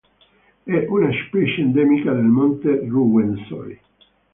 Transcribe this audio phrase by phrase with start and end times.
[0.63, 3.79] È una specie endemica del monte Ruwenzori.